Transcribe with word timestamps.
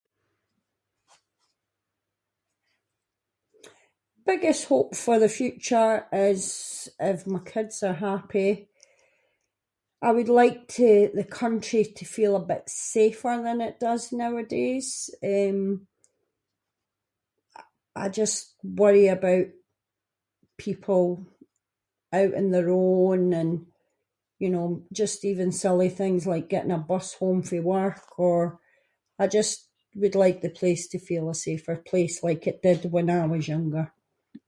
Biggest 4.31 4.63
hope 4.71 4.91
for 5.03 5.15
the 5.23 5.27
future 5.39 5.93
is 6.29 6.43
if 7.11 7.19
my 7.33 7.39
kids 7.53 7.77
are 7.89 7.93
happy. 8.09 8.49
I 10.01 10.09
would 10.15 10.29
like 10.41 10.59
to- 10.77 11.11
the 11.19 11.23
country 11.41 11.83
to 11.97 12.03
feel 12.15 12.33
a 12.37 12.45
bit 12.51 12.65
safer 12.95 13.33
than 13.45 13.59
it 13.69 13.75
does 13.87 14.03
nowadays, 14.23 14.89
eh, 15.33 15.53
I- 17.59 17.63
I 17.95 18.05
just 18.21 18.41
worry 18.81 19.07
about 19.17 19.47
people 20.65 21.05
out 22.19 22.33
on 22.39 22.45
their 22.53 22.69
own 22.69 23.33
and 23.41 23.51
you 24.45 24.49
know, 24.55 24.69
just 25.01 25.17
even 25.31 25.49
silly 25.61 25.87
things 25.99 26.23
like 26.31 26.49
getting 26.53 26.71
a 26.71 26.77
bus 26.91 27.07
home 27.19 27.41
fae 27.49 27.59
work 27.75 28.01
or- 28.27 28.49
I 29.21 29.25
just 29.37 29.57
would 30.01 30.15
like 30.23 30.37
the 30.41 30.49
place 30.61 30.83
to 30.91 30.97
feel 31.07 31.25
a 31.29 31.35
safer 31.47 31.75
place, 31.89 32.15
like 32.27 32.41
it 32.49 32.57
did 32.65 32.79
when 32.95 33.07
I 33.17 33.23
was 33.33 33.45
younger. 33.53 33.85